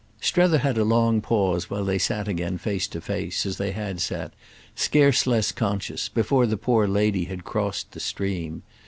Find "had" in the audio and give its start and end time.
0.57-0.79, 3.71-4.01, 7.25-7.43